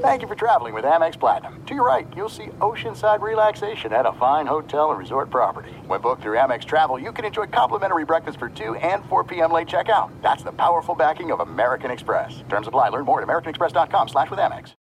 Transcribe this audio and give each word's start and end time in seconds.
Thank 0.00 0.22
you 0.22 0.28
for 0.28 0.36
traveling 0.36 0.72
with 0.72 0.84
Amex 0.84 1.18
Platinum. 1.18 1.64
To 1.64 1.74
your 1.74 1.84
right, 1.84 2.06
you'll 2.16 2.28
see 2.28 2.46
oceanside 2.60 3.20
relaxation 3.20 3.92
at 3.92 4.06
a 4.06 4.12
fine 4.12 4.46
hotel 4.46 4.90
and 4.90 4.98
resort 4.98 5.30
property. 5.30 5.72
When 5.86 6.00
booked 6.00 6.22
through 6.22 6.36
Amex 6.36 6.64
Travel, 6.64 6.98
you 6.98 7.10
can 7.10 7.24
enjoy 7.24 7.46
complimentary 7.46 8.04
breakfast 8.04 8.38
for 8.38 8.48
2 8.48 8.76
and 8.76 9.04
4 9.06 9.24
p.m. 9.24 9.50
late 9.50 9.66
checkout. 9.66 10.10
That's 10.22 10.44
the 10.44 10.52
powerful 10.52 10.94
backing 10.94 11.32
of 11.32 11.40
American 11.40 11.90
Express. 11.90 12.44
Terms 12.48 12.68
apply. 12.68 12.90
Learn 12.90 13.04
more 13.04 13.20
at 13.20 13.26
americanexpress.com 13.26 14.08
slash 14.08 14.30
with 14.30 14.38
Amex. 14.38 14.74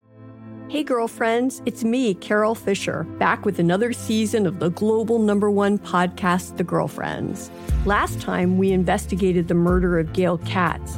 Hey, 0.67 0.83
girlfriends, 0.83 1.61
it's 1.65 1.83
me, 1.83 2.13
Carol 2.13 2.55
Fisher, 2.55 3.03
back 3.19 3.43
with 3.43 3.59
another 3.59 3.91
season 3.91 4.45
of 4.45 4.59
the 4.59 4.69
global 4.69 5.19
number 5.19 5.51
one 5.51 5.77
podcast, 5.77 6.55
The 6.55 6.63
Girlfriends. 6.63 7.51
Last 7.85 8.21
time, 8.21 8.57
we 8.57 8.71
investigated 8.71 9.49
the 9.49 9.53
murder 9.53 9.99
of 9.99 10.13
Gail 10.13 10.37
Katz. 10.37 10.97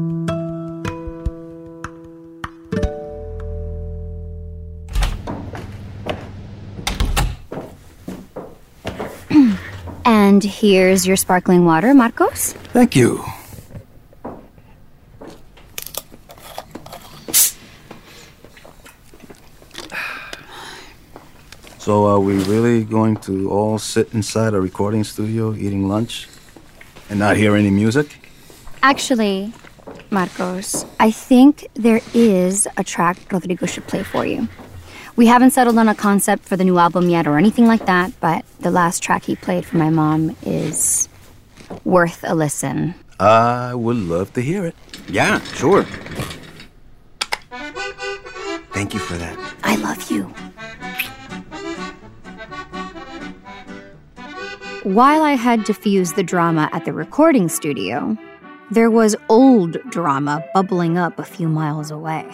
And 10.41 10.49
here's 10.49 11.05
your 11.05 11.17
sparkling 11.17 11.65
water, 11.65 11.93
Marcos. 11.93 12.53
Thank 12.73 12.95
you. 12.95 13.23
So, 21.77 22.07
are 22.07 22.19
we 22.19 22.41
really 22.45 22.83
going 22.83 23.17
to 23.17 23.51
all 23.51 23.77
sit 23.77 24.15
inside 24.15 24.55
a 24.55 24.59
recording 24.59 25.03
studio 25.03 25.53
eating 25.53 25.87
lunch 25.87 26.27
and 27.11 27.19
not 27.19 27.37
hear 27.37 27.55
any 27.55 27.69
music? 27.69 28.27
Actually, 28.81 29.53
Marcos, 30.09 30.87
I 30.99 31.11
think 31.11 31.67
there 31.75 32.01
is 32.15 32.67
a 32.77 32.83
track 32.83 33.31
Rodrigo 33.31 33.67
should 33.67 33.85
play 33.85 34.01
for 34.01 34.25
you. 34.25 34.47
We 35.21 35.27
haven't 35.27 35.51
settled 35.51 35.77
on 35.77 35.87
a 35.87 35.93
concept 35.93 36.45
for 36.45 36.57
the 36.57 36.63
new 36.63 36.79
album 36.79 37.07
yet 37.07 37.27
or 37.27 37.37
anything 37.37 37.67
like 37.67 37.85
that, 37.85 38.11
but 38.19 38.43
the 38.61 38.71
last 38.71 39.03
track 39.03 39.25
he 39.25 39.35
played 39.35 39.67
for 39.67 39.77
my 39.77 39.91
mom 39.91 40.35
is 40.41 41.07
worth 41.83 42.23
a 42.27 42.33
listen. 42.33 42.95
I 43.19 43.75
would 43.75 43.97
love 43.97 44.33
to 44.33 44.41
hear 44.41 44.65
it. 44.65 44.75
Yeah, 45.07 45.39
sure. 45.53 45.83
Thank 48.73 48.95
you 48.95 48.99
for 48.99 49.13
that. 49.13 49.37
I 49.63 49.75
love 49.75 50.09
you. 50.09 50.23
While 54.81 55.21
I 55.21 55.33
had 55.33 55.65
diffused 55.65 56.15
the 56.15 56.23
drama 56.23 56.67
at 56.73 56.85
the 56.85 56.93
recording 56.93 57.47
studio, 57.47 58.17
there 58.71 58.89
was 58.89 59.15
old 59.29 59.77
drama 59.91 60.43
bubbling 60.55 60.97
up 60.97 61.19
a 61.19 61.23
few 61.23 61.47
miles 61.47 61.91
away. 61.91 62.25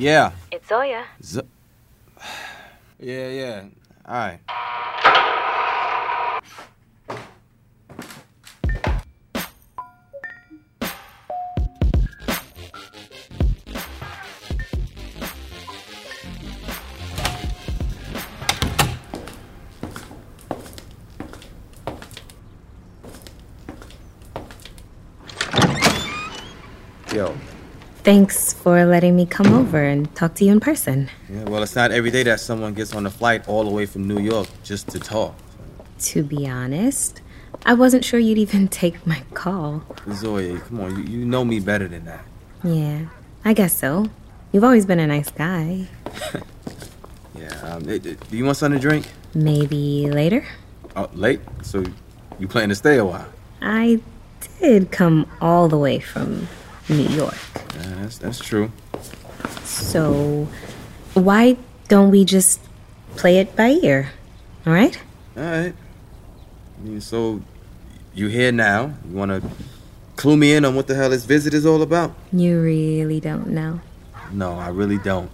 Yeah. 0.00 0.32
It's 0.50 0.66
Zoya. 0.66 1.04
Z- 1.22 1.42
yeah, 2.98 3.28
yeah. 3.28 3.64
All 4.06 4.14
right. 4.14 4.40
Thanks 28.10 28.52
for 28.52 28.84
letting 28.86 29.14
me 29.14 29.24
come 29.24 29.54
over 29.54 29.80
and 29.80 30.12
talk 30.16 30.34
to 30.34 30.44
you 30.44 30.50
in 30.50 30.58
person. 30.58 31.08
Yeah, 31.32 31.44
well, 31.44 31.62
it's 31.62 31.76
not 31.76 31.92
every 31.92 32.10
day 32.10 32.24
that 32.24 32.40
someone 32.40 32.74
gets 32.74 32.92
on 32.92 33.06
a 33.06 33.10
flight 33.10 33.46
all 33.46 33.62
the 33.62 33.70
way 33.70 33.86
from 33.86 34.08
New 34.08 34.18
York 34.18 34.48
just 34.64 34.88
to 34.88 34.98
talk. 34.98 35.36
To 36.10 36.24
be 36.24 36.48
honest, 36.48 37.20
I 37.64 37.74
wasn't 37.74 38.04
sure 38.04 38.18
you'd 38.18 38.36
even 38.36 38.66
take 38.82 39.06
my 39.06 39.22
call. 39.32 39.84
Zoya, 40.10 40.58
come 40.58 40.80
on, 40.80 40.96
you, 40.96 41.18
you 41.18 41.24
know 41.24 41.44
me 41.44 41.60
better 41.60 41.86
than 41.86 42.04
that. 42.06 42.24
Yeah, 42.64 43.06
I 43.44 43.52
guess 43.52 43.76
so. 43.76 44.06
You've 44.50 44.64
always 44.64 44.86
been 44.86 44.98
a 44.98 45.06
nice 45.06 45.30
guy. 45.30 45.86
Yeah. 47.38 47.54
Um, 47.62 47.84
do 47.84 48.16
you 48.32 48.44
want 48.44 48.56
something 48.56 48.80
to 48.80 48.82
drink? 48.82 49.06
Maybe 49.34 50.10
later? 50.10 50.44
Oh, 50.96 51.08
late? 51.14 51.40
So 51.62 51.84
you 52.40 52.48
plan 52.48 52.70
to 52.70 52.74
stay 52.74 52.98
a 52.98 53.04
while? 53.04 53.28
I 53.62 54.00
did 54.58 54.90
come 54.90 55.30
all 55.40 55.68
the 55.68 55.78
way 55.78 56.00
from 56.00 56.48
New 56.90 57.08
York. 57.08 57.36
Yeah, 57.76 57.94
that's, 58.02 58.18
that's 58.18 58.38
true. 58.38 58.70
So, 59.64 60.48
why 61.14 61.56
don't 61.88 62.10
we 62.10 62.24
just 62.24 62.60
play 63.16 63.38
it 63.38 63.56
by 63.56 63.70
ear? 63.82 64.10
All 64.66 64.72
right? 64.72 65.00
All 65.36 65.42
right. 65.42 65.74
I 65.74 66.86
mean, 66.86 67.00
so 67.00 67.40
you 68.14 68.28
here 68.28 68.52
now? 68.52 68.94
You 69.08 69.16
want 69.16 69.30
to 69.30 69.48
clue 70.16 70.36
me 70.36 70.54
in 70.54 70.64
on 70.64 70.74
what 70.74 70.86
the 70.86 70.94
hell 70.94 71.10
this 71.10 71.24
visit 71.24 71.54
is 71.54 71.64
all 71.64 71.82
about? 71.82 72.14
You 72.32 72.60
really 72.60 73.20
don't 73.20 73.48
know. 73.48 73.80
No, 74.32 74.58
I 74.58 74.68
really 74.68 74.98
don't. 74.98 75.30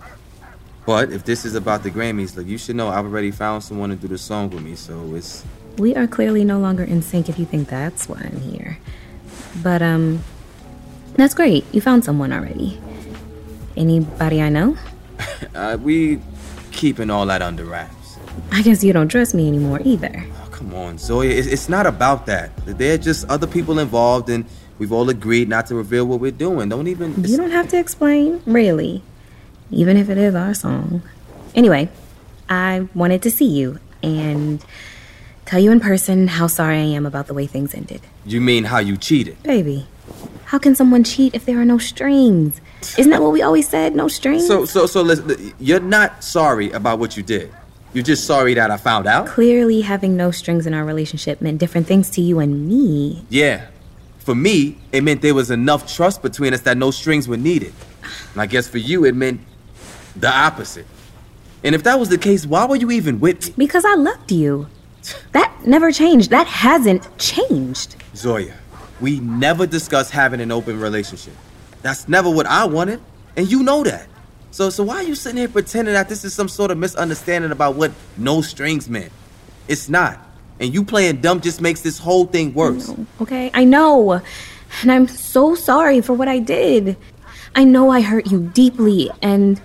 But 0.87 1.11
if 1.11 1.25
this 1.25 1.45
is 1.45 1.55
about 1.57 1.83
the 1.83 1.91
Grammys, 1.91 2.37
look, 2.37 2.47
you 2.47 2.59
should 2.59 2.77
know 2.77 2.89
I've 2.89 3.05
already 3.05 3.33
found 3.33 3.65
someone 3.65 3.91
to 3.91 3.97
do 3.97 4.07
the 4.07 4.19
song 4.19 4.51
with 4.51 4.63
me, 4.63 4.77
so 4.77 5.15
it's. 5.15 5.45
We 5.79 5.95
are 5.97 6.07
clearly 6.07 6.45
no 6.45 6.59
longer 6.59 6.85
in 6.85 7.03
sync 7.03 7.29
if 7.29 7.39
you 7.39 7.45
think 7.45 7.69
that's 7.69 8.09
why 8.09 8.21
I'm 8.21 8.41
here. 8.41 8.79
But, 9.63 9.83
um, 9.83 10.23
that's 11.17 11.35
great. 11.35 11.65
You 11.73 11.81
found 11.81 12.05
someone 12.05 12.33
already. 12.33 12.79
Anybody 13.77 14.41
I 14.43 14.49
know? 14.49 14.77
Uh, 15.55 15.77
we 15.81 16.21
keeping 16.73 17.09
all 17.11 17.25
that 17.27 17.41
under 17.41 17.65
wraps. 17.65 18.19
I 18.53 18.61
guess 18.63 18.85
you 18.85 18.93
don't 18.93 19.09
trust 19.09 19.35
me 19.35 19.49
anymore 19.49 19.81
either. 19.85 20.25
Oh, 20.45 20.49
come 20.51 20.75
on, 20.75 20.99
Zoya. 20.99 21.31
It's, 21.31 21.47
it's 21.49 21.69
not 21.71 21.87
about 21.87 22.27
that. 22.27 22.55
There 22.67 22.93
are 22.95 22.99
just 22.99 23.25
other 23.31 23.47
people 23.47 23.79
involved, 23.79 24.29
and 24.29 24.45
we've 24.79 24.93
all 24.93 25.09
agreed 25.09 25.49
not 25.49 25.67
to 25.69 25.75
reveal 25.75 26.05
what 26.07 26.21
we're 26.21 26.31
doing. 26.31 26.69
Don't 26.69 26.87
even. 26.89 27.13
it's- 27.13 27.31
You 27.31 27.39
don't 27.39 27.51
have 27.53 27.69
to 27.69 27.79
explain, 27.79 28.43
really. 28.45 29.03
Even 29.71 29.97
if 29.97 30.11
it 30.11 30.19
is 30.19 30.35
our 30.35 30.53
song. 30.53 31.03
Anyway, 31.55 31.89
I 32.51 32.87
wanted 32.95 33.23
to 33.23 33.31
see 33.31 33.47
you 33.49 33.79
and 34.03 34.63
tell 35.47 35.61
you 35.61 35.71
in 35.71 35.81
person 35.81 36.29
how 36.29 36.47
sorry 36.49 36.77
I 36.77 36.83
am 36.99 37.07
about 37.07 37.27
the 37.29 37.35
way 37.35 37.47
things 37.47 37.75
ended. 37.75 38.03
You 38.27 38.41
mean 38.43 38.65
how 38.65 38.79
you 38.79 38.97
cheated? 38.99 39.43
Baby, 39.43 39.87
how 40.47 40.59
can 40.59 40.77
someone 40.77 41.03
cheat 41.03 41.35
if 41.35 41.45
there 41.45 41.61
are 41.61 41.65
no 41.65 41.77
strings? 41.77 42.61
Isn't 42.97 43.11
that 43.11 43.21
what 43.21 43.33
we 43.33 43.43
always 43.43 43.69
said? 43.69 43.97
No 43.97 44.07
strings? 44.07 44.47
So, 44.47 44.65
so, 44.65 44.87
so, 44.87 45.03
listen. 45.03 45.53
You're 45.59 45.81
not 45.81 46.23
sorry 46.23 46.71
about 46.71 47.01
what 47.01 47.17
you 47.17 47.25
did. 47.25 47.53
You're 47.93 48.05
just 48.05 48.27
sorry 48.27 48.55
that 48.55 48.71
I 48.71 48.77
found 48.77 49.09
out. 49.09 49.27
Clearly, 49.27 49.81
having 49.81 50.17
no 50.17 50.31
strings 50.31 50.67
in 50.67 50.73
our 50.73 50.85
relationship 50.85 51.41
meant 51.41 51.59
different 51.59 51.89
things 51.89 52.11
to 52.11 52.21
you 52.21 52.39
and 52.39 52.69
me. 52.69 53.25
Yeah. 53.29 53.67
For 54.19 54.37
me, 54.37 54.79
it 54.93 55.03
meant 55.03 55.21
there 55.21 55.35
was 55.35 55.51
enough 55.51 55.93
trust 55.93 56.23
between 56.23 56.55
us 56.55 56.61
that 56.63 56.77
no 56.77 56.93
strings 56.93 57.27
were 57.27 57.37
needed. 57.37 57.73
And 58.33 58.41
I 58.41 58.47
guess 58.47 58.69
for 58.69 58.79
you, 58.79 59.05
it 59.05 59.17
meant 59.17 59.41
the 60.15 60.31
opposite. 60.33 60.87
And 61.65 61.75
if 61.75 61.83
that 61.83 61.99
was 61.99 62.09
the 62.09 62.19
case, 62.19 62.47
why 62.47 62.67
were 62.67 62.77
you 62.77 62.93
even 62.93 63.19
with 63.19 63.49
me? 63.49 63.67
Because 63.67 63.85
I 63.85 63.95
loved 63.95 64.31
you. 64.31 64.69
That 65.33 65.53
never 65.67 65.91
changed. 65.91 66.31
That 66.31 66.47
hasn't 66.47 67.19
changed. 67.19 67.97
Zoya, 68.15 68.55
we 69.01 69.21
never 69.21 69.67
discussed 69.67 70.11
having 70.11 70.41
an 70.41 70.51
open 70.51 70.81
relationship. 70.81 71.35
That's 71.83 72.09
never 72.09 72.31
what 72.31 72.47
I 72.47 72.65
wanted, 72.65 73.01
and 73.37 73.51
you 73.51 73.63
know 73.63 73.85
that. 73.85 74.09
So, 74.51 74.71
so 74.71 74.85
why 74.85 74.97
are 74.97 75.03
you 75.03 75.15
sitting 75.15 75.39
here 75.39 75.49
pretending 75.49 75.95
that 75.95 76.09
this 76.09 76.25
is 76.25 76.33
some 76.33 76.49
sort 76.49 76.71
of 76.71 76.79
misunderstanding 76.79 77.51
about 77.51 77.77
what 77.77 77.93
no 78.17 78.41
strings 78.41 78.89
meant? 78.89 79.13
It's 79.69 79.89
not. 79.89 80.19
And 80.59 80.73
you 80.73 80.83
playing 80.83 81.21
dumb 81.21 81.41
just 81.43 81.61
makes 81.61 81.83
this 81.83 81.99
whole 81.99 82.25
thing 82.25 82.55
worse. 82.55 82.91
Okay, 83.21 83.51
I 83.53 83.65
know. 83.65 84.23
And 84.81 84.91
I'm 84.91 85.07
so 85.09 85.55
sorry 85.55 86.01
for 86.01 86.15
what 86.15 86.29
I 86.29 86.39
did. 86.39 86.97
I 87.55 87.65
know 87.65 87.91
I 87.91 88.01
hurt 88.01 88.31
you 88.31 88.51
deeply, 88.55 89.11
and 89.21 89.61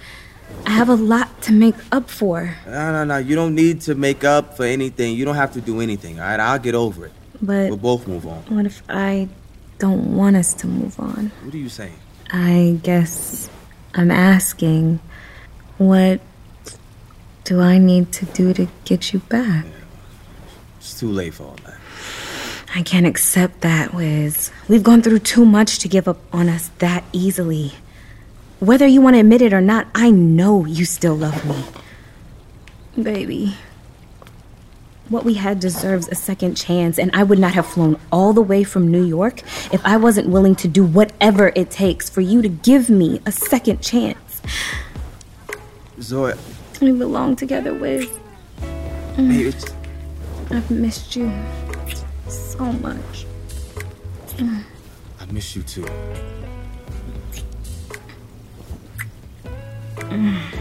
I 0.66 0.72
have 0.72 0.90
a 0.90 0.96
lot 0.96 1.42
to 1.44 1.54
make 1.54 1.76
up 1.92 2.10
for. 2.10 2.56
No, 2.66 2.92
no, 2.92 3.04
no. 3.06 3.18
You 3.18 3.36
don't 3.36 3.56
need 3.56 3.82
to 3.82 3.96
make 3.96 4.24
up 4.24 4.58
for 4.58 4.66
anything. 4.66 5.16
You 5.16 5.26
don't 5.26 5.36
have 5.36 5.54
to 5.54 5.62
do 5.62 5.80
anything, 5.80 6.20
all 6.20 6.28
right? 6.28 6.40
I'll 6.40 6.60
get 6.60 6.76
over 6.76 7.06
it. 7.06 7.14
But 7.42 7.70
We'll 7.70 7.78
both 7.78 8.08
move 8.08 8.28
on. 8.28 8.44
what 8.50 8.66
if 8.66 8.84
I 8.90 9.28
don't 9.80 10.16
want 10.16 10.36
us 10.36 10.54
to 10.56 10.68
move 10.68 11.00
on? 11.00 11.32
What 11.44 11.54
are 11.54 11.58
you 11.58 11.70
saying? 11.70 11.96
I 12.32 12.80
guess 12.84 13.50
I'm 13.96 14.12
asking, 14.12 15.00
what 15.78 16.22
do 17.44 17.60
I 17.60 17.78
need 17.80 18.12
to 18.14 18.26
do 18.26 18.54
to 18.54 18.68
get 18.86 19.12
you 19.12 19.20
back? 19.20 19.66
It's 20.78 21.00
too 21.00 21.12
late 21.12 21.34
for 21.34 21.44
all 21.46 21.58
that. 21.66 21.78
I 22.74 22.84
can't 22.84 23.06
accept 23.06 23.62
that, 23.62 23.94
Wiz. 23.94 24.52
We've 24.70 24.84
gone 24.84 25.02
through 25.02 25.20
too 25.20 25.46
much 25.46 25.80
to 25.80 25.90
give 25.90 26.08
up 26.08 26.20
on 26.32 26.48
us 26.48 26.70
that 26.80 27.04
easily. 27.12 27.74
Whether 28.60 28.86
you 28.88 29.02
want 29.02 29.16
to 29.16 29.20
admit 29.20 29.42
it 29.42 29.52
or 29.52 29.60
not, 29.62 29.88
I 29.96 30.12
know 30.12 30.66
you 30.66 30.86
still 30.86 31.16
love 31.16 31.44
me. 31.46 31.64
Baby. 33.04 33.56
What 35.12 35.26
we 35.26 35.34
had 35.34 35.60
deserves 35.60 36.08
a 36.08 36.16
second 36.16 36.56
chance, 36.56 36.98
and 36.98 37.12
I 37.14 37.24
would 37.24 37.38
not 37.38 37.54
have 37.54 37.66
flown 37.66 38.00
all 38.14 38.32
the 38.32 38.42
way 38.42 38.64
from 38.64 38.90
New 38.90 39.04
York 39.04 39.42
if 39.74 39.86
I 39.86 39.98
wasn't 39.98 40.30
willing 40.30 40.56
to 40.56 40.70
do 40.70 40.86
whatever 40.86 41.52
it 41.54 41.70
takes 41.70 42.10
for 42.10 42.22
you 42.22 42.42
to 42.42 42.48
give 42.48 42.90
me 42.90 43.20
a 43.26 43.32
second 43.34 43.82
chance. 43.82 44.42
Zoya, 46.00 46.38
We 46.80 46.94
belong 46.94 47.36
together, 47.36 47.74
Wiz. 47.74 48.08
Mm. 49.18 49.28
baby, 49.28 49.54
I've 50.50 50.72
missed 50.72 51.14
you 51.18 51.30
so 52.30 52.72
much. 52.72 53.26
I 54.40 55.26
miss 55.30 55.58
you 55.58 55.64
too. 55.64 55.86
Mm. 59.98 60.61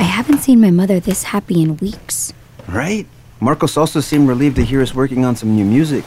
haven't 0.11 0.39
seen 0.39 0.61
my 0.61 0.71
mother 0.71 0.99
this 0.99 1.23
happy 1.23 1.61
in 1.61 1.77
weeks. 1.77 2.33
Right? 2.67 3.07
Marcos 3.39 3.75
also 3.75 3.99
seemed 3.99 4.29
relieved 4.29 4.55
to 4.57 4.63
hear 4.63 4.81
us 4.81 4.93
working 4.93 5.25
on 5.25 5.35
some 5.35 5.55
new 5.55 5.65
music, 5.65 6.05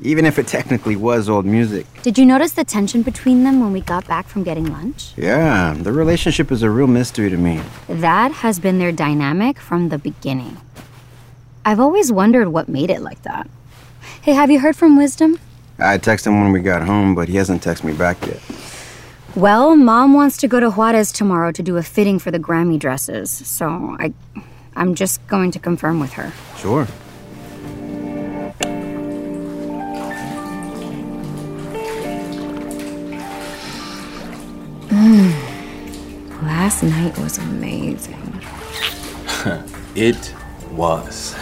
even 0.00 0.24
if 0.24 0.38
it 0.38 0.46
technically 0.46 0.96
was 0.96 1.28
old 1.28 1.44
music. 1.44 1.86
Did 2.02 2.16
you 2.16 2.24
notice 2.24 2.52
the 2.52 2.64
tension 2.64 3.02
between 3.02 3.44
them 3.44 3.60
when 3.60 3.72
we 3.72 3.80
got 3.80 4.06
back 4.06 4.26
from 4.26 4.44
getting 4.44 4.72
lunch? 4.72 5.12
Yeah, 5.16 5.74
the 5.78 5.92
relationship 5.92 6.50
is 6.50 6.62
a 6.62 6.70
real 6.70 6.86
mystery 6.86 7.28
to 7.28 7.36
me. 7.36 7.60
That 7.88 8.32
has 8.32 8.58
been 8.58 8.78
their 8.78 8.92
dynamic 8.92 9.58
from 9.58 9.90
the 9.90 9.98
beginning. 9.98 10.56
I've 11.64 11.80
always 11.80 12.10
wondered 12.12 12.48
what 12.48 12.68
made 12.68 12.90
it 12.90 13.02
like 13.02 13.22
that. 13.22 13.48
Hey, 14.22 14.32
have 14.32 14.50
you 14.50 14.60
heard 14.60 14.76
from 14.76 14.96
Wisdom? 14.96 15.38
I 15.78 15.98
texted 15.98 16.28
him 16.28 16.40
when 16.40 16.52
we 16.52 16.60
got 16.60 16.82
home, 16.82 17.14
but 17.14 17.28
he 17.28 17.36
hasn't 17.36 17.62
texted 17.62 17.84
me 17.84 17.94
back 17.94 18.24
yet. 18.26 18.40
Well, 19.36 19.74
Mom 19.74 20.14
wants 20.14 20.36
to 20.38 20.48
go 20.48 20.60
to 20.60 20.70
Juarez 20.70 21.10
tomorrow 21.10 21.50
to 21.50 21.62
do 21.62 21.76
a 21.76 21.82
fitting 21.82 22.20
for 22.20 22.30
the 22.30 22.38
Grammy 22.38 22.78
dresses, 22.78 23.32
so 23.32 23.96
I 23.98 24.12
I'm 24.76 24.94
just 24.94 25.26
going 25.26 25.50
to 25.52 25.58
confirm 25.58 25.98
with 25.98 26.12
her. 26.12 26.32
Sure. 26.56 26.86
Last 36.42 36.82
night 36.84 37.18
was 37.18 37.38
amazing. 37.38 38.40
it 39.96 40.34
was. 40.70 41.34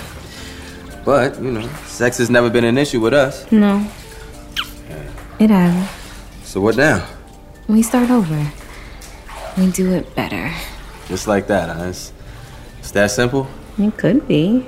But, 1.04 1.38
you 1.42 1.52
know, 1.52 1.68
sex 1.86 2.16
has 2.18 2.30
never 2.30 2.48
been 2.48 2.64
an 2.64 2.78
issue 2.78 3.00
with 3.00 3.12
us. 3.12 3.50
No. 3.52 3.86
It 5.38 5.50
hasn't. 5.50 5.90
So 6.44 6.60
what 6.60 6.76
now? 6.76 7.06
We 7.68 7.82
start 7.82 8.10
over. 8.10 8.50
We 9.56 9.70
do 9.70 9.92
it 9.92 10.14
better. 10.14 10.52
Just 11.06 11.26
like 11.26 11.46
that, 11.46 11.68
huh? 11.68 11.84
It's, 11.84 12.12
it's 12.78 12.90
that 12.92 13.10
simple? 13.10 13.46
It 13.78 13.96
could 13.96 14.26
be. 14.26 14.66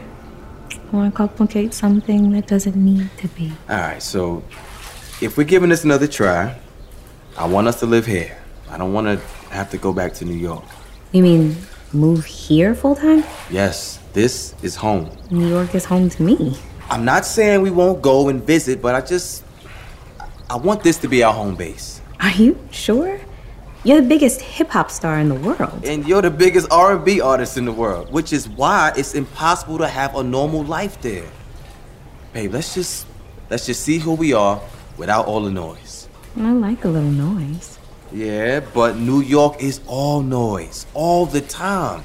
Or 0.93 1.11
complicate 1.11 1.75
something 1.75 2.31
that 2.33 2.47
doesn't 2.47 2.77
need 2.77 3.11
to 3.19 3.29
be. 3.29 3.53
Alright, 3.69 4.03
so 4.03 4.45
if 5.21 5.37
we're 5.37 5.45
giving 5.45 5.71
this 5.71 5.85
another 5.85 6.07
try, 6.07 6.59
I 7.37 7.47
want 7.47 7.67
us 7.67 7.81
to 7.81 7.87
live 7.87 8.07
here. 8.07 8.37
I 8.71 8.79
don't 8.79 8.93
want 8.93 9.07
to 9.07 9.17
have 9.49 9.71
to 9.71 9.79
go 9.79 9.93
back 9.93 10.15
to 10.15 10.25
New 10.25 10.37
York. 10.37 10.65
You 11.13 11.23
mean 11.23 11.57
move 11.93 12.25
here 12.25 12.75
full 12.75 12.95
time? 12.95 13.25
Yes, 13.51 13.99
this 14.13 14.55
is 14.63 14.77
home. 14.77 15.11
New 15.31 15.49
York 15.49 15.75
is 15.75 15.85
home 15.85 16.11
to 16.11 16.23
me. 16.23 16.57
I'm 16.91 17.05
not 17.05 17.25
saying 17.25 17.63
we 17.63 17.71
won't 17.71 18.03
go 18.03 18.29
and 18.29 18.43
visit, 18.43 18.81
but 18.83 18.95
I 18.95 19.01
just 19.01 19.45
I 20.51 20.57
want 20.57 20.83
this 20.83 20.99
to 20.99 21.09
be 21.09 21.23
our 21.23 21.33
home 21.33 21.57
base. 21.57 22.01
Are 22.25 22.33
you 22.33 22.59
sure? 22.71 23.21
You're 23.85 24.00
the 24.00 24.09
biggest 24.09 24.40
hip 24.40 24.71
hop 24.71 24.90
star 24.90 25.19
in 25.19 25.28
the 25.28 25.35
world. 25.35 25.85
And 25.85 26.09
you're 26.09 26.23
the 26.23 26.31
biggest 26.31 26.66
R&B 26.71 27.21
artist 27.21 27.59
in 27.59 27.66
the 27.66 27.73
world, 27.73 28.11
which 28.11 28.33
is 28.33 28.49
why 28.49 28.95
it's 28.97 29.14
impossible 29.14 29.76
to 29.76 29.87
have 29.87 30.16
a 30.16 30.23
normal 30.23 30.64
life 30.64 30.99
there. 31.02 31.28
Babe, 32.33 32.54
let's 32.54 32.73
just 32.73 33.07
let's 33.50 33.66
just 33.66 33.83
see 33.83 33.99
who 33.99 34.14
we 34.14 34.33
are 34.33 34.59
without 34.97 35.26
all 35.26 35.43
the 35.43 35.50
noise. 35.50 36.09
I 36.40 36.52
like 36.52 36.87
a 36.87 36.88
little 36.88 37.11
noise. 37.11 37.78
Yeah, 38.11 38.61
but 38.73 38.97
New 38.97 39.21
York 39.21 39.62
is 39.62 39.83
all 39.87 40.23
noise, 40.23 40.87
all 40.95 41.26
the 41.26 41.43
time. 41.43 42.04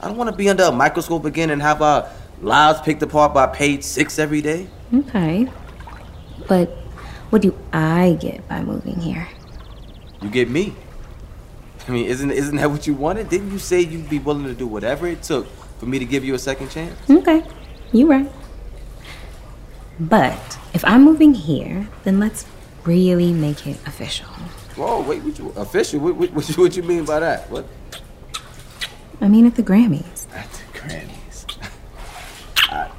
I 0.00 0.08
don't 0.08 0.16
want 0.16 0.30
to 0.30 0.36
be 0.36 0.48
under 0.48 0.64
a 0.64 0.72
microscope 0.72 1.26
again 1.26 1.50
and 1.50 1.60
have 1.60 1.82
our 1.82 2.08
lives 2.40 2.80
picked 2.80 3.02
apart 3.02 3.34
by 3.34 3.46
page 3.48 3.82
six 3.82 4.18
every 4.18 4.40
day. 4.40 4.66
Okay. 4.94 5.46
But 6.48 6.70
what 7.28 7.42
do 7.42 7.54
I 7.74 8.16
get 8.18 8.48
by 8.48 8.62
moving 8.62 8.98
here? 8.98 9.28
You 10.20 10.30
get 10.30 10.48
me. 10.48 10.74
I 11.86 11.92
mean, 11.92 12.06
isn't 12.06 12.30
isn't 12.30 12.56
that 12.56 12.70
what 12.70 12.86
you 12.86 12.94
wanted? 12.94 13.28
Didn't 13.28 13.50
you 13.50 13.58
say 13.58 13.80
you'd 13.80 14.10
be 14.10 14.18
willing 14.18 14.44
to 14.44 14.54
do 14.54 14.66
whatever 14.66 15.06
it 15.06 15.22
took 15.22 15.46
for 15.78 15.86
me 15.86 15.98
to 15.98 16.04
give 16.04 16.24
you 16.24 16.34
a 16.34 16.38
second 16.38 16.70
chance? 16.70 16.98
Okay. 17.08 17.42
You 17.92 18.10
right. 18.10 18.30
But 20.00 20.58
if 20.74 20.84
I'm 20.84 21.02
moving 21.02 21.34
here, 21.34 21.88
then 22.04 22.20
let's 22.20 22.46
really 22.84 23.32
make 23.32 23.66
it 23.66 23.78
official. 23.86 24.28
Whoa, 24.76 25.02
wait, 25.02 25.22
what 25.22 25.38
you, 25.38 25.50
official? 25.56 26.00
What, 26.00 26.14
what, 26.16 26.30
what, 26.32 26.48
you, 26.48 26.54
what 26.62 26.76
you 26.76 26.82
mean 26.82 27.04
by 27.04 27.20
that? 27.20 27.50
What? 27.50 27.66
I 29.20 29.28
mean 29.28 29.46
at 29.46 29.56
the 29.56 29.62
Grammys. 29.62 30.32
At 30.32 30.48
the 30.52 30.78
Grammys. 30.78 31.58
I, 32.70 32.90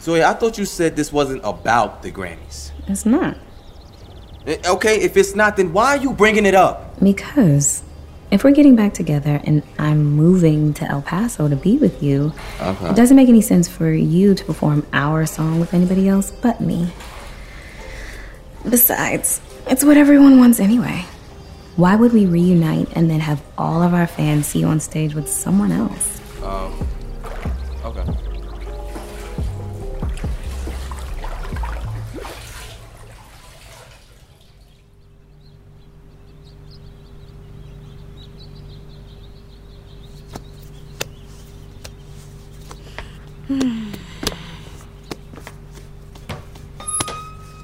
Zoe, 0.00 0.22
I 0.22 0.34
thought 0.34 0.58
you 0.58 0.64
said 0.64 0.94
this 0.94 1.12
wasn't 1.12 1.40
about 1.44 2.02
the 2.02 2.12
Grammys. 2.12 2.70
It's 2.86 3.04
not. 3.04 3.36
Eh, 4.46 4.56
Okay, 4.66 5.00
if 5.00 5.16
it's 5.16 5.34
not, 5.34 5.56
then 5.56 5.72
why 5.72 5.96
are 5.96 6.02
you 6.02 6.12
bringing 6.12 6.46
it 6.46 6.54
up? 6.54 6.98
Because 7.02 7.82
if 8.30 8.42
we're 8.44 8.52
getting 8.52 8.76
back 8.76 8.94
together 8.94 9.40
and 9.44 9.62
I'm 9.78 10.04
moving 10.04 10.72
to 10.74 10.84
El 10.84 11.02
Paso 11.02 11.48
to 11.48 11.56
be 11.56 11.78
with 11.78 12.02
you, 12.02 12.32
Okay. 12.60 12.90
it 12.90 12.96
doesn't 12.96 13.16
make 13.16 13.28
any 13.28 13.40
sense 13.42 13.68
for 13.68 13.90
you 13.90 14.34
to 14.34 14.44
perform 14.44 14.86
our 14.92 15.26
song 15.26 15.60
with 15.60 15.74
anybody 15.74 16.08
else 16.08 16.30
but 16.30 16.60
me. 16.60 16.90
Besides, 18.68 19.40
it's 19.68 19.84
what 19.84 19.96
everyone 19.96 20.38
wants 20.38 20.58
anyway. 20.60 21.04
Why 21.76 21.94
would 21.94 22.12
we 22.12 22.26
reunite 22.26 22.88
and 22.96 23.10
then 23.10 23.20
have 23.20 23.42
all 23.58 23.82
of 23.82 23.94
our 23.94 24.06
fans 24.06 24.46
see 24.46 24.60
you 24.60 24.66
on 24.66 24.80
stage 24.80 25.14
with 25.14 25.28
someone 25.28 25.70
else? 25.70 26.20
Um, 26.42 26.72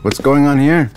What's 0.03 0.21
going 0.21 0.47
on 0.47 0.59
here? 0.59 0.91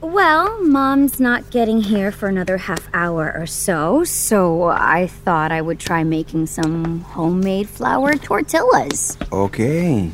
Well, 0.00 0.62
Mom's 0.64 1.20
not 1.20 1.50
getting 1.50 1.82
here 1.82 2.10
for 2.12 2.28
another 2.28 2.56
half 2.56 2.88
hour 2.94 3.32
or 3.36 3.46
so, 3.46 4.04
so 4.04 4.64
I 4.64 5.06
thought 5.08 5.52
I 5.52 5.60
would 5.60 5.78
try 5.78 6.04
making 6.04 6.46
some 6.46 7.00
homemade 7.00 7.68
flour 7.68 8.14
tortillas. 8.14 9.18
Okay. 9.32 10.10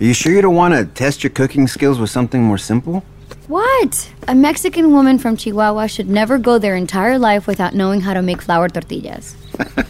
Are 0.00 0.04
you 0.04 0.14
sure 0.14 0.32
you 0.32 0.42
don't 0.42 0.54
want 0.54 0.74
to 0.74 0.84
test 0.86 1.22
your 1.22 1.30
cooking 1.30 1.66
skills 1.66 1.98
with 1.98 2.10
something 2.10 2.42
more 2.42 2.58
simple? 2.58 3.04
What? 3.46 4.10
A 4.26 4.34
Mexican 4.34 4.92
woman 4.92 5.18
from 5.18 5.36
Chihuahua 5.36 5.86
should 5.86 6.08
never 6.08 6.38
go 6.38 6.58
their 6.58 6.76
entire 6.76 7.18
life 7.18 7.46
without 7.46 7.74
knowing 7.74 8.00
how 8.00 8.14
to 8.14 8.22
make 8.22 8.42
flour 8.42 8.68
tortillas. 8.68 9.36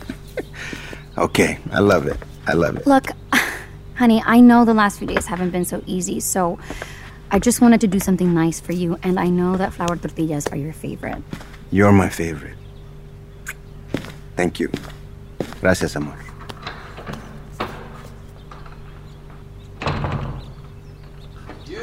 Okay, 1.16 1.58
I 1.70 1.78
love 1.78 2.08
it. 2.08 2.16
I 2.46 2.54
love 2.54 2.76
it. 2.76 2.86
Look, 2.86 3.06
honey, 3.96 4.22
I 4.24 4.40
know 4.40 4.64
the 4.64 4.74
last 4.74 4.98
few 4.98 5.06
days 5.06 5.26
haven't 5.26 5.50
been 5.50 5.64
so 5.64 5.82
easy, 5.86 6.20
so 6.20 6.58
I 7.30 7.38
just 7.38 7.60
wanted 7.60 7.80
to 7.82 7.86
do 7.86 7.98
something 7.98 8.32
nice 8.34 8.60
for 8.60 8.72
you, 8.72 8.98
and 9.02 9.18
I 9.18 9.28
know 9.28 9.56
that 9.56 9.72
flour 9.72 9.96
tortillas 9.96 10.46
are 10.48 10.56
your 10.56 10.72
favorite. 10.72 11.22
You're 11.70 11.92
my 11.92 12.08
favorite. 12.08 12.56
Thank 14.36 14.60
you. 14.60 14.70
Gracias, 15.60 15.96
amor. 15.96 16.18
You, 21.66 21.80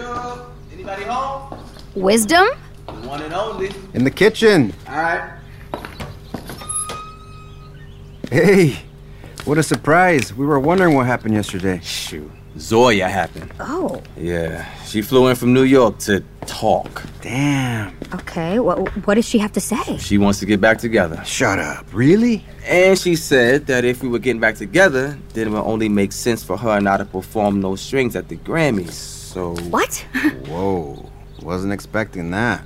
anybody 0.71 1.03
home? 1.03 1.57
Wisdom? 1.95 2.47
The 2.85 2.93
one 3.07 3.21
and 3.21 3.33
only. 3.33 3.71
In 3.93 4.03
the 4.03 4.11
kitchen. 4.11 4.73
All 4.87 4.95
right. 4.95 5.37
Hey, 8.29 8.77
what 9.45 9.57
a 9.57 9.63
surprise. 9.63 10.33
We 10.33 10.45
were 10.45 10.59
wondering 10.59 10.95
what 10.95 11.05
happened 11.05 11.33
yesterday. 11.33 11.79
Shoot. 11.83 12.31
Zoya 12.57 13.07
happened. 13.07 13.51
Oh, 13.61 14.01
Yeah, 14.17 14.65
she 14.83 15.01
flew 15.01 15.27
in 15.27 15.37
from 15.37 15.53
New 15.53 15.63
York 15.63 15.99
to 15.99 16.21
talk. 16.45 17.01
Damn. 17.21 17.95
okay. 18.13 18.59
What, 18.59 18.89
what 19.07 19.15
does 19.15 19.25
she 19.25 19.37
have 19.37 19.53
to 19.53 19.61
say? 19.61 19.97
She 19.97 20.17
wants 20.17 20.39
to 20.39 20.45
get 20.45 20.59
back 20.59 20.77
together. 20.77 21.23
Shut 21.23 21.59
up. 21.59 21.85
Really? 21.93 22.43
And 22.65 22.99
she 22.99 23.15
said 23.15 23.67
that 23.67 23.85
if 23.85 24.03
we 24.03 24.09
were 24.09 24.19
getting 24.19 24.41
back 24.41 24.55
together, 24.55 25.17
then 25.33 25.47
it 25.47 25.51
would 25.51 25.61
only 25.63 25.87
make 25.87 26.11
sense 26.11 26.43
for 26.43 26.57
her 26.57 26.81
not 26.81 26.97
to 26.97 27.05
perform 27.05 27.61
those 27.61 27.79
strings 27.79 28.17
at 28.17 28.27
the 28.27 28.35
Grammys. 28.35 28.91
So. 28.91 29.55
What? 29.69 29.95
Whoa. 30.47 31.09
Wasn't 31.41 31.71
expecting 31.71 32.31
that. 32.31 32.65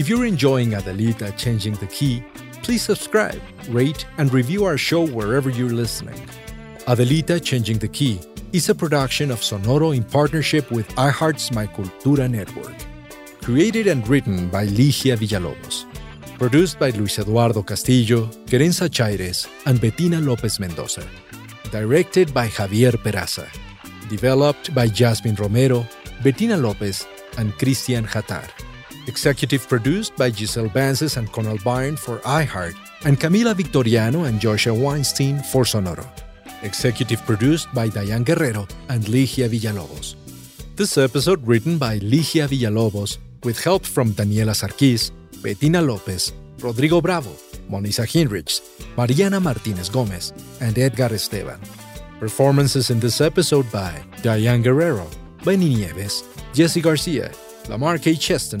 If 0.00 0.08
you're 0.08 0.24
enjoying 0.24 0.70
Adelita 0.70 1.36
Changing 1.36 1.74
the 1.74 1.86
Key, 1.86 2.24
please 2.62 2.80
subscribe, 2.80 3.38
rate, 3.68 4.06
and 4.16 4.32
review 4.32 4.64
our 4.64 4.78
show 4.78 5.06
wherever 5.06 5.50
you're 5.50 5.76
listening. 5.76 6.18
Adelita 6.86 7.38
Changing 7.44 7.76
the 7.76 7.88
Key 7.88 8.18
is 8.54 8.70
a 8.70 8.74
production 8.74 9.30
of 9.30 9.40
Sonoro 9.40 9.94
in 9.94 10.02
partnership 10.02 10.70
with 10.70 10.88
iHeart's 10.96 11.52
My 11.52 11.66
Cultura 11.66 12.30
network. 12.30 12.72
Created 13.42 13.88
and 13.88 14.08
written 14.08 14.48
by 14.48 14.66
Ligia 14.66 15.18
Villalobos. 15.18 15.84
Produced 16.38 16.78
by 16.78 16.88
Luis 16.96 17.18
Eduardo 17.18 17.62
Castillo, 17.62 18.24
Querenza 18.46 18.88
Chaires, 18.88 19.46
and 19.66 19.82
Bettina 19.82 20.18
Lopez 20.18 20.58
Mendoza. 20.58 21.06
Directed 21.70 22.32
by 22.32 22.48
Javier 22.48 22.92
Peraza. 22.92 23.46
Developed 24.08 24.74
by 24.74 24.86
Jasmine 24.86 25.34
Romero, 25.34 25.86
Bettina 26.22 26.56
Lopez, 26.56 27.06
and 27.36 27.52
Christian 27.58 28.04
Hatar. 28.04 28.48
Executive 29.06 29.66
produced 29.68 30.14
by 30.16 30.30
Giselle 30.30 30.68
Bances 30.68 31.16
and 31.16 31.30
Conal 31.32 31.58
Byrne 31.64 31.96
for 31.96 32.18
iHeart, 32.18 32.76
and 33.04 33.18
Camila 33.18 33.54
Victoriano 33.54 34.24
and 34.24 34.40
Joshua 34.40 34.74
Weinstein 34.74 35.42
for 35.42 35.64
Sonoro. 35.64 36.06
Executive 36.62 37.24
produced 37.24 37.72
by 37.74 37.88
Diane 37.88 38.24
Guerrero 38.24 38.68
and 38.88 39.04
Ligia 39.04 39.48
Villalobos. 39.48 40.14
This 40.76 40.98
episode 40.98 41.46
written 41.46 41.78
by 41.78 41.98
Ligia 42.00 42.46
Villalobos 42.46 43.18
with 43.42 43.62
help 43.64 43.86
from 43.86 44.12
Daniela 44.12 44.54
Sarkis, 44.54 45.10
Bettina 45.42 45.80
Lopez, 45.80 46.32
Rodrigo 46.60 47.00
Bravo, 47.00 47.32
Monisa 47.70 48.04
Hinrichs, 48.04 48.60
Mariana 48.96 49.40
Martinez 49.40 49.88
Gomez, 49.88 50.34
and 50.60 50.78
Edgar 50.78 51.14
Esteban. 51.14 51.58
Performances 52.18 52.90
in 52.90 53.00
this 53.00 53.22
episode 53.22 53.70
by 53.72 54.02
Diane 54.22 54.60
Guerrero, 54.60 55.06
Benny 55.42 55.70
Nieves, 55.74 56.24
Jesse 56.52 56.82
Garcia, 56.82 57.32
Lamar 57.70 57.96
K. 57.96 58.14
Cheston, 58.14 58.60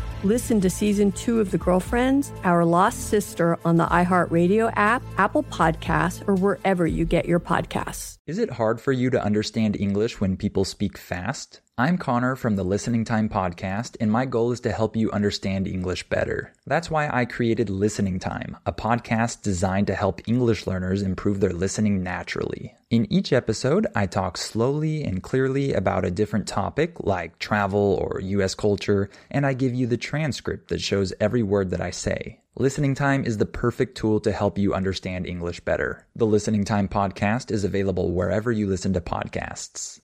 Listen 0.23 0.61
to 0.61 0.69
season 0.69 1.11
two 1.13 1.39
of 1.39 1.49
The 1.49 1.57
Girlfriends, 1.57 2.31
Our 2.43 2.63
Lost 2.63 3.09
Sister 3.09 3.57
on 3.65 3.77
the 3.77 3.87
iHeartRadio 3.87 4.71
app, 4.75 5.01
Apple 5.17 5.41
Podcasts, 5.41 6.27
or 6.27 6.35
wherever 6.35 6.85
you 6.85 7.05
get 7.05 7.25
your 7.25 7.39
podcasts. 7.39 8.19
Is 8.27 8.37
it 8.37 8.51
hard 8.51 8.79
for 8.79 8.91
you 8.91 9.09
to 9.09 9.23
understand 9.23 9.75
English 9.75 10.21
when 10.21 10.37
people 10.37 10.63
speak 10.63 10.99
fast? 10.99 11.61
I'm 11.77 11.97
Connor 11.97 12.35
from 12.35 12.57
the 12.57 12.63
Listening 12.63 13.05
Time 13.05 13.27
Podcast, 13.27 13.97
and 13.99 14.11
my 14.11 14.25
goal 14.25 14.51
is 14.51 14.59
to 14.59 14.71
help 14.71 14.95
you 14.95 15.09
understand 15.09 15.67
English 15.67 16.07
better. 16.09 16.53
That's 16.67 16.91
why 16.91 17.09
I 17.09 17.25
created 17.25 17.71
Listening 17.71 18.19
Time, 18.19 18.57
a 18.67 18.73
podcast 18.73 19.41
designed 19.41 19.87
to 19.87 19.95
help 19.95 20.21
English 20.27 20.67
learners 20.67 21.01
improve 21.01 21.39
their 21.39 21.53
listening 21.53 22.03
naturally. 22.03 22.75
In 22.91 23.11
each 23.11 23.33
episode, 23.33 23.87
I 23.95 24.05
talk 24.05 24.37
slowly 24.37 25.03
and 25.03 25.23
clearly 25.23 25.73
about 25.73 26.05
a 26.05 26.11
different 26.11 26.45
topic, 26.45 26.99
like 26.99 27.39
travel 27.39 27.97
or 27.99 28.19
US 28.21 28.53
culture, 28.53 29.09
and 29.31 29.43
I 29.45 29.53
give 29.53 29.73
you 29.73 29.87
the 29.87 29.97
transcript 29.97 30.67
that 30.67 30.81
shows 30.81 31.13
every 31.19 31.41
word 31.41 31.71
that 31.71 31.81
I 31.81 31.89
say. 31.89 32.41
Listening 32.57 32.93
Time 32.93 33.25
is 33.25 33.37
the 33.37 33.45
perfect 33.47 33.97
tool 33.97 34.19
to 34.19 34.31
help 34.31 34.59
you 34.59 34.73
understand 34.75 35.25
English 35.25 35.61
better. 35.61 36.05
The 36.15 36.27
Listening 36.27 36.63
Time 36.63 36.87
podcast 36.87 37.49
is 37.49 37.63
available 37.63 38.11
wherever 38.11 38.51
you 38.51 38.67
listen 38.67 38.93
to 38.93 39.01
podcasts. 39.01 39.99